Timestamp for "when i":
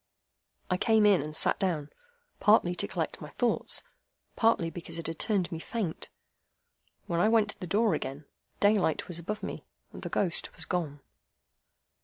7.05-7.29